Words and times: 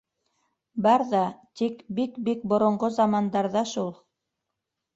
-Бар 0.85 1.03
ҙа... 1.11 1.19
тик 1.61 1.85
бик-бик 2.01 2.43
боронғо 2.55 2.91
замандарҙа 2.99 3.67
шул. 3.77 3.95